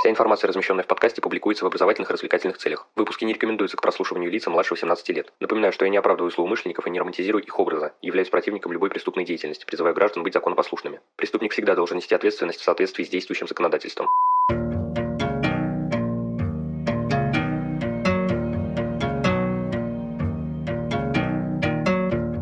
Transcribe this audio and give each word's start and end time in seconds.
Вся 0.00 0.08
информация, 0.08 0.48
размещенная 0.48 0.82
в 0.82 0.86
подкасте, 0.86 1.20
публикуется 1.20 1.62
в 1.62 1.66
образовательных 1.66 2.08
и 2.08 2.14
развлекательных 2.14 2.56
целях. 2.56 2.88
Выпуски 2.96 3.26
не 3.26 3.34
рекомендуются 3.34 3.76
к 3.76 3.82
прослушиванию 3.82 4.30
лица 4.30 4.48
младше 4.48 4.72
18 4.72 5.06
лет. 5.10 5.30
Напоминаю, 5.40 5.74
что 5.74 5.84
я 5.84 5.90
не 5.90 5.98
оправдываю 5.98 6.30
злоумышленников 6.30 6.86
и 6.86 6.90
не 6.90 6.98
романтизирую 6.98 7.44
их 7.44 7.58
образа, 7.58 7.92
являюсь 8.00 8.30
противником 8.30 8.72
любой 8.72 8.88
преступной 8.88 9.26
деятельности, 9.26 9.66
призываю 9.66 9.94
граждан 9.94 10.22
быть 10.22 10.32
законопослушными. 10.32 11.00
Преступник 11.16 11.52
всегда 11.52 11.74
должен 11.74 11.98
нести 11.98 12.14
ответственность 12.14 12.60
в 12.60 12.64
соответствии 12.64 13.04
с 13.04 13.10
действующим 13.10 13.46
законодательством. 13.46 14.08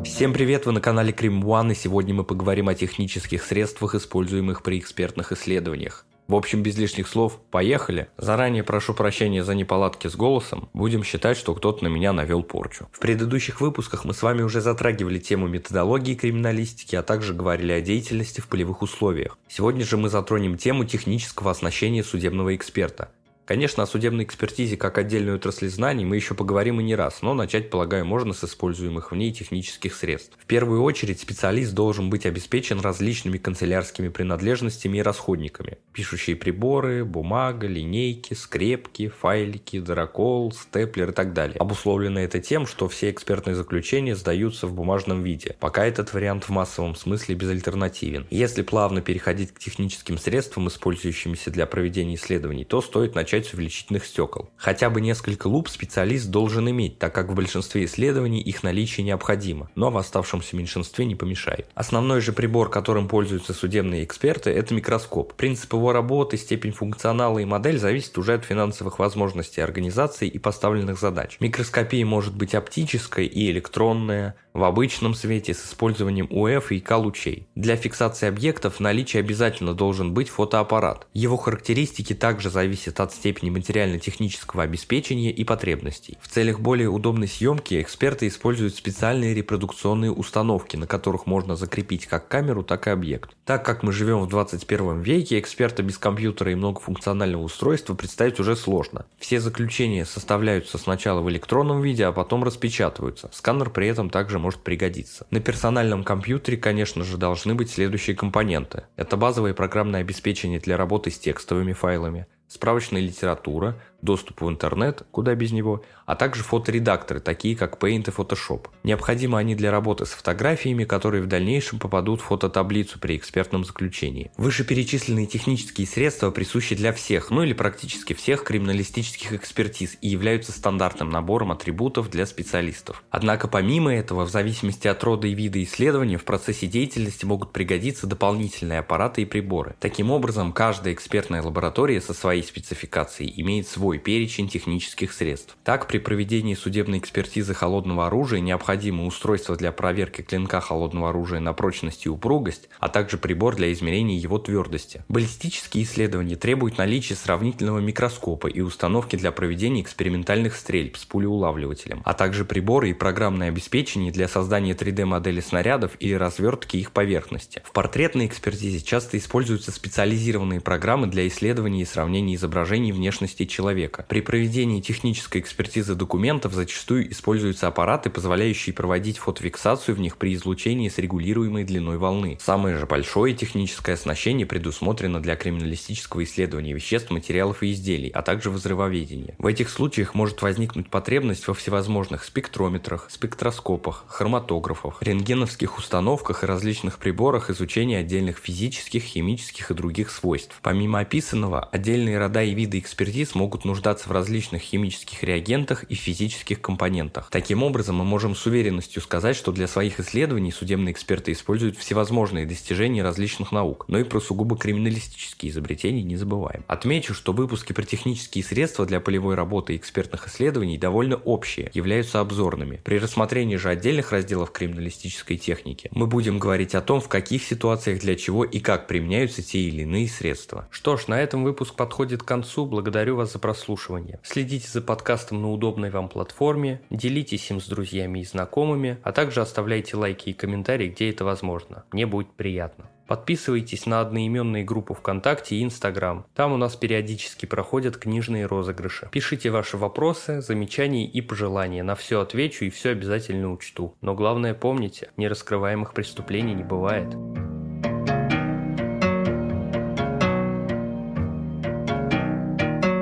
Всем 0.04 0.32
привет, 0.32 0.64
вы 0.66 0.70
на 0.70 0.80
канале 0.80 1.12
Крим 1.12 1.42
One, 1.42 1.72
и 1.72 1.74
сегодня 1.74 2.14
мы 2.14 2.22
поговорим 2.22 2.68
о 2.68 2.76
технических 2.76 3.42
средствах, 3.42 3.96
используемых 3.96 4.62
при 4.62 4.78
экспертных 4.78 5.32
исследованиях. 5.32 6.04
В 6.28 6.34
общем, 6.34 6.62
без 6.62 6.76
лишних 6.76 7.08
слов, 7.08 7.40
поехали. 7.50 8.08
Заранее 8.18 8.62
прошу 8.62 8.92
прощения 8.92 9.42
за 9.42 9.54
неполадки 9.54 10.08
с 10.08 10.14
голосом. 10.14 10.68
Будем 10.74 11.02
считать, 11.02 11.38
что 11.38 11.54
кто-то 11.54 11.82
на 11.82 11.88
меня 11.88 12.12
навел 12.12 12.42
порчу. 12.42 12.86
В 12.92 12.98
предыдущих 12.98 13.62
выпусках 13.62 14.04
мы 14.04 14.12
с 14.12 14.22
вами 14.22 14.42
уже 14.42 14.60
затрагивали 14.60 15.18
тему 15.18 15.48
методологии 15.48 16.14
криминалистики, 16.14 16.96
а 16.96 17.02
также 17.02 17.32
говорили 17.32 17.72
о 17.72 17.80
деятельности 17.80 18.42
в 18.42 18.48
полевых 18.48 18.82
условиях. 18.82 19.38
Сегодня 19.48 19.86
же 19.86 19.96
мы 19.96 20.10
затронем 20.10 20.58
тему 20.58 20.84
технического 20.84 21.50
оснащения 21.50 22.02
судебного 22.02 22.54
эксперта. 22.54 23.10
Конечно, 23.48 23.82
о 23.82 23.86
судебной 23.86 24.24
экспертизе 24.24 24.76
как 24.76 24.98
отдельной 24.98 25.36
отрасли 25.36 25.68
знаний 25.68 26.04
мы 26.04 26.16
еще 26.16 26.34
поговорим 26.34 26.82
и 26.82 26.84
не 26.84 26.94
раз, 26.94 27.22
но 27.22 27.32
начать, 27.32 27.70
полагаю, 27.70 28.04
можно 28.04 28.34
с 28.34 28.44
используемых 28.44 29.10
в 29.10 29.16
ней 29.16 29.32
технических 29.32 29.94
средств. 29.94 30.36
В 30.38 30.44
первую 30.44 30.82
очередь 30.82 31.18
специалист 31.18 31.72
должен 31.72 32.10
быть 32.10 32.26
обеспечен 32.26 32.78
различными 32.80 33.38
канцелярскими 33.38 34.08
принадлежностями 34.08 34.98
и 34.98 35.00
расходниками. 35.02 35.78
Пишущие 35.94 36.36
приборы, 36.36 37.06
бумага, 37.06 37.66
линейки, 37.66 38.34
скрепки, 38.34 39.08
файлики, 39.08 39.80
дракол, 39.80 40.52
степлер 40.52 41.08
и 41.08 41.14
так 41.14 41.32
далее. 41.32 41.56
Обусловлено 41.58 42.20
это 42.20 42.40
тем, 42.40 42.66
что 42.66 42.86
все 42.86 43.08
экспертные 43.10 43.54
заключения 43.54 44.14
сдаются 44.14 44.66
в 44.66 44.74
бумажном 44.74 45.22
виде, 45.22 45.56
пока 45.58 45.86
этот 45.86 46.12
вариант 46.12 46.44
в 46.44 46.50
массовом 46.50 46.94
смысле 46.94 47.34
безальтернативен. 47.34 48.26
Если 48.28 48.60
плавно 48.60 49.00
переходить 49.00 49.54
к 49.54 49.58
техническим 49.58 50.18
средствам, 50.18 50.68
использующимся 50.68 51.50
для 51.50 51.64
проведения 51.64 52.16
исследований, 52.16 52.66
то 52.66 52.82
стоит 52.82 53.14
начать 53.14 53.37
начать 53.38 53.50
с 53.50 53.54
увеличительных 53.54 54.04
стекол. 54.04 54.50
Хотя 54.56 54.90
бы 54.90 55.00
несколько 55.00 55.46
луп 55.46 55.68
специалист 55.68 56.28
должен 56.28 56.68
иметь, 56.70 56.98
так 56.98 57.14
как 57.14 57.28
в 57.28 57.34
большинстве 57.34 57.84
исследований 57.84 58.40
их 58.40 58.62
наличие 58.62 59.04
необходимо, 59.04 59.70
но 59.74 59.90
в 59.90 59.96
оставшемся 59.96 60.56
меньшинстве 60.56 61.04
не 61.04 61.14
помешает. 61.14 61.68
Основной 61.74 62.20
же 62.20 62.32
прибор, 62.32 62.70
которым 62.70 63.08
пользуются 63.08 63.54
судебные 63.54 64.04
эксперты, 64.04 64.50
это 64.50 64.74
микроскоп. 64.74 65.34
Принцип 65.34 65.72
его 65.72 65.92
работы, 65.92 66.36
степень 66.36 66.72
функционала 66.72 67.38
и 67.38 67.44
модель 67.44 67.78
зависит 67.78 68.18
уже 68.18 68.34
от 68.34 68.44
финансовых 68.44 68.98
возможностей 68.98 69.60
организации 69.60 70.28
и 70.28 70.38
поставленных 70.38 70.98
задач. 70.98 71.36
Микроскопия 71.40 72.04
может 72.04 72.34
быть 72.34 72.54
оптической 72.54 73.26
и 73.26 73.50
электронная, 73.50 74.34
в 74.58 74.64
обычном 74.64 75.14
свете 75.14 75.54
с 75.54 75.64
использованием 75.64 76.26
УФ 76.30 76.72
и 76.72 76.80
К-лучей. 76.80 77.46
Для 77.54 77.76
фиксации 77.76 78.26
объектов 78.26 78.76
в 78.76 78.80
наличии 78.80 79.18
обязательно 79.18 79.72
должен 79.72 80.12
быть 80.12 80.28
фотоаппарат. 80.28 81.06
Его 81.14 81.36
характеристики 81.36 82.12
также 82.12 82.50
зависят 82.50 82.98
от 82.98 83.12
степени 83.12 83.27
материально-технического 83.32 84.62
обеспечения 84.62 85.30
и 85.30 85.44
потребностей. 85.44 86.18
В 86.20 86.28
целях 86.28 86.60
более 86.60 86.88
удобной 86.88 87.28
съемки 87.28 87.80
эксперты 87.80 88.26
используют 88.26 88.74
специальные 88.74 89.34
репродукционные 89.34 90.12
установки, 90.12 90.76
на 90.76 90.86
которых 90.86 91.26
можно 91.26 91.56
закрепить 91.56 92.06
как 92.06 92.28
камеру, 92.28 92.62
так 92.62 92.86
и 92.86 92.90
объект. 92.90 93.30
Так 93.44 93.64
как 93.64 93.82
мы 93.82 93.92
живем 93.92 94.20
в 94.20 94.28
21 94.28 95.00
веке, 95.00 95.38
эксперта 95.38 95.82
без 95.82 95.98
компьютера 95.98 96.52
и 96.52 96.54
многофункционального 96.54 97.42
устройства 97.42 97.94
представить 97.94 98.40
уже 98.40 98.56
сложно. 98.56 99.06
Все 99.18 99.40
заключения 99.40 100.04
составляются 100.04 100.78
сначала 100.78 101.20
в 101.20 101.30
электронном 101.30 101.82
виде, 101.82 102.04
а 102.04 102.12
потом 102.12 102.44
распечатываются. 102.44 103.30
Сканер 103.32 103.70
при 103.70 103.88
этом 103.88 104.10
также 104.10 104.38
может 104.38 104.60
пригодиться. 104.60 105.26
На 105.30 105.40
персональном 105.40 106.04
компьютере, 106.04 106.56
конечно 106.56 107.04
же, 107.04 107.16
должны 107.16 107.54
быть 107.54 107.70
следующие 107.70 108.16
компоненты. 108.16 108.84
Это 108.96 109.16
базовое 109.16 109.54
программное 109.54 110.00
обеспечение 110.00 110.60
для 110.60 110.76
работы 110.76 111.10
с 111.10 111.18
текстовыми 111.18 111.72
файлами, 111.72 112.26
справочная 112.48 113.00
литература, 113.00 113.80
доступ 114.02 114.42
в 114.42 114.48
интернет, 114.48 115.02
куда 115.10 115.34
без 115.34 115.52
него, 115.52 115.82
а 116.06 116.14
также 116.14 116.42
фоторедакторы, 116.42 117.20
такие 117.20 117.56
как 117.56 117.82
Paint 117.82 118.08
и 118.08 118.12
Photoshop. 118.12 118.66
Необходимы 118.82 119.38
они 119.38 119.54
для 119.54 119.70
работы 119.70 120.06
с 120.06 120.10
фотографиями, 120.10 120.84
которые 120.84 121.22
в 121.22 121.26
дальнейшем 121.26 121.78
попадут 121.78 122.20
в 122.20 122.24
фототаблицу 122.24 122.98
при 122.98 123.16
экспертном 123.16 123.64
заключении. 123.64 124.30
Вышеперечисленные 124.36 125.26
технические 125.26 125.86
средства 125.86 126.30
присущи 126.30 126.74
для 126.74 126.92
всех, 126.92 127.30
ну 127.30 127.42
или 127.42 127.52
практически 127.52 128.12
всех 128.12 128.44
криминалистических 128.44 129.32
экспертиз 129.32 129.98
и 130.00 130.08
являются 130.08 130.52
стандартным 130.52 131.10
набором 131.10 131.52
атрибутов 131.52 132.10
для 132.10 132.26
специалистов. 132.26 133.02
Однако 133.10 133.48
помимо 133.48 133.92
этого, 133.94 134.24
в 134.24 134.30
зависимости 134.30 134.88
от 134.88 135.02
рода 135.02 135.26
и 135.26 135.34
вида 135.34 135.62
исследования, 135.62 136.18
в 136.18 136.24
процессе 136.24 136.66
деятельности 136.66 137.24
могут 137.24 137.52
пригодиться 137.52 138.06
дополнительные 138.06 138.78
аппараты 138.78 139.22
и 139.22 139.24
приборы. 139.24 139.76
Таким 139.80 140.10
образом, 140.10 140.52
каждая 140.52 140.94
экспертная 140.94 141.42
лаборатория 141.42 142.00
со 142.00 142.14
своей 142.14 142.42
спецификацией 142.42 143.32
имеет 143.40 143.66
свой 143.66 143.87
свой 143.88 143.96
перечень 143.96 144.50
технических 144.50 145.14
средств. 145.14 145.56
Так, 145.64 145.88
при 145.88 145.96
проведении 145.96 146.52
судебной 146.52 146.98
экспертизы 146.98 147.54
холодного 147.54 148.08
оружия 148.08 148.38
необходимо 148.38 149.06
устройство 149.06 149.56
для 149.56 149.72
проверки 149.72 150.20
клинка 150.20 150.60
холодного 150.60 151.08
оружия 151.08 151.40
на 151.40 151.54
прочность 151.54 152.04
и 152.04 152.10
упругость, 152.10 152.68
а 152.80 152.90
также 152.90 153.16
прибор 153.16 153.56
для 153.56 153.72
измерения 153.72 154.18
его 154.18 154.38
твердости. 154.38 155.04
Баллистические 155.08 155.84
исследования 155.84 156.36
требуют 156.36 156.76
наличия 156.76 157.14
сравнительного 157.14 157.78
микроскопа 157.78 158.48
и 158.48 158.60
установки 158.60 159.16
для 159.16 159.32
проведения 159.32 159.80
экспериментальных 159.80 160.54
стрельб 160.54 160.98
с 160.98 161.06
пулеулавливателем, 161.06 162.02
а 162.04 162.12
также 162.12 162.44
приборы 162.44 162.90
и 162.90 162.92
программное 162.92 163.48
обеспечение 163.48 164.12
для 164.12 164.28
создания 164.28 164.74
3D-модели 164.74 165.40
снарядов 165.40 165.92
или 165.98 166.12
развертки 166.12 166.76
их 166.76 166.92
поверхности. 166.92 167.62
В 167.64 167.72
портретной 167.72 168.26
экспертизе 168.26 168.82
часто 168.84 169.16
используются 169.16 169.72
специализированные 169.72 170.60
программы 170.60 171.06
для 171.06 171.26
исследования 171.26 171.80
и 171.80 171.86
сравнения 171.86 172.34
изображений 172.34 172.92
внешности 172.92 173.46
человека 173.46 173.77
человека. 173.78 174.04
При 174.08 174.20
проведении 174.20 174.80
технической 174.80 175.40
экспертизы 175.40 175.94
документов 175.94 176.52
зачастую 176.52 177.10
используются 177.10 177.68
аппараты, 177.68 178.10
позволяющие 178.10 178.74
проводить 178.74 179.18
фотофиксацию 179.18 179.94
в 179.94 180.00
них 180.00 180.16
при 180.16 180.34
излучении 180.34 180.88
с 180.88 180.98
регулируемой 180.98 181.64
длиной 181.64 181.98
волны. 181.98 182.38
Самое 182.40 182.76
же 182.76 182.86
большое 182.86 183.34
техническое 183.34 183.94
оснащение 183.94 184.46
предусмотрено 184.46 185.20
для 185.20 185.36
криминалистического 185.36 186.24
исследования 186.24 186.72
веществ, 186.72 187.10
материалов 187.10 187.62
и 187.62 187.72
изделий, 187.72 188.10
а 188.10 188.22
также 188.22 188.50
взрывоведения. 188.50 189.34
В 189.38 189.46
этих 189.46 189.70
случаях 189.70 190.14
может 190.14 190.42
возникнуть 190.42 190.90
потребность 190.90 191.46
во 191.46 191.54
всевозможных 191.54 192.24
спектрометрах, 192.24 193.08
спектроскопах, 193.10 194.04
хроматографах, 194.08 195.02
рентгеновских 195.02 195.78
установках 195.78 196.42
и 196.42 196.46
различных 196.46 196.98
приборах 196.98 197.50
изучения 197.50 197.98
отдельных 197.98 198.38
физических, 198.38 199.02
химических 199.02 199.70
и 199.70 199.74
других 199.74 200.10
свойств. 200.10 200.58
Помимо 200.62 201.00
описанного, 201.00 201.68
отдельные 201.72 202.18
рода 202.18 202.42
и 202.42 202.54
виды 202.54 202.78
экспертиз 202.78 203.34
могут 203.34 203.64
нуждаться 203.68 204.08
в 204.08 204.12
различных 204.12 204.62
химических 204.62 205.22
реагентах 205.22 205.84
и 205.84 205.94
физических 205.94 206.60
компонентах. 206.60 207.28
Таким 207.30 207.62
образом, 207.62 207.96
мы 207.96 208.04
можем 208.04 208.34
с 208.34 208.44
уверенностью 208.46 209.00
сказать, 209.00 209.36
что 209.36 209.52
для 209.52 209.68
своих 209.68 210.00
исследований 210.00 210.50
судебные 210.50 210.92
эксперты 210.92 211.32
используют 211.32 211.76
всевозможные 211.76 212.46
достижения 212.46 213.02
различных 213.02 213.52
наук, 213.52 213.84
но 213.88 213.98
и 213.98 214.04
про 214.04 214.20
сугубо 214.20 214.56
криминалистические 214.56 215.52
изобретения 215.52 216.02
не 216.02 216.16
забываем. 216.16 216.64
Отмечу, 216.66 217.14
что 217.14 217.32
выпуски 217.32 217.72
про 217.72 217.84
технические 217.84 218.42
средства 218.42 218.86
для 218.86 219.00
полевой 219.00 219.34
работы 219.34 219.74
и 219.74 219.76
экспертных 219.76 220.26
исследований 220.26 220.78
довольно 220.78 221.16
общие, 221.16 221.70
являются 221.74 222.20
обзорными. 222.20 222.80
При 222.82 222.98
рассмотрении 222.98 223.56
же 223.56 223.68
отдельных 223.68 224.12
разделов 224.12 224.50
криминалистической 224.50 225.36
техники 225.36 225.88
мы 225.92 226.06
будем 226.06 226.38
говорить 226.38 226.74
о 226.74 226.80
том, 226.80 227.00
в 227.00 227.08
каких 227.08 227.44
ситуациях 227.44 228.00
для 228.00 228.16
чего 228.16 228.44
и 228.44 228.60
как 228.60 228.86
применяются 228.86 229.42
те 229.42 229.60
или 229.60 229.82
иные 229.82 230.08
средства. 230.08 230.66
Что 230.70 230.96
ж, 230.96 231.08
на 231.08 231.20
этом 231.20 231.44
выпуск 231.44 231.74
подходит 231.74 232.22
к 232.22 232.26
концу. 232.26 232.66
Благодарю 232.66 233.16
вас 233.16 233.32
за 233.32 233.38
прослушивание 233.38 233.57
прослушивания. 233.58 234.20
Следите 234.22 234.68
за 234.68 234.80
подкастом 234.80 235.42
на 235.42 235.50
удобной 235.50 235.90
вам 235.90 236.08
платформе, 236.08 236.80
делитесь 236.90 237.50
им 237.50 237.60
с 237.60 237.66
друзьями 237.66 238.20
и 238.20 238.24
знакомыми, 238.24 238.98
а 239.02 239.12
также 239.12 239.40
оставляйте 239.40 239.96
лайки 239.96 240.30
и 240.30 240.32
комментарии, 240.32 240.88
где 240.88 241.10
это 241.10 241.24
возможно. 241.24 241.84
Мне 241.92 242.06
будет 242.06 242.30
приятно. 242.32 242.88
Подписывайтесь 243.08 243.86
на 243.86 244.00
одноименные 244.00 244.64
группы 244.64 244.94
ВКонтакте 244.94 245.56
и 245.56 245.64
Инстаграм. 245.64 246.26
Там 246.34 246.52
у 246.52 246.56
нас 246.58 246.76
периодически 246.76 247.46
проходят 247.46 247.96
книжные 247.96 248.44
розыгрыши. 248.46 249.08
Пишите 249.10 249.50
ваши 249.50 249.78
вопросы, 249.78 250.42
замечания 250.42 251.06
и 251.06 251.20
пожелания. 251.22 251.82
На 251.82 251.94
все 251.94 252.20
отвечу 252.20 252.66
и 252.66 252.70
все 252.70 252.90
обязательно 252.90 253.50
учту. 253.50 253.94
Но 254.02 254.14
главное 254.14 254.52
помните, 254.52 255.10
нераскрываемых 255.16 255.94
преступлений 255.94 256.54
не 256.54 256.64
бывает. 256.64 257.14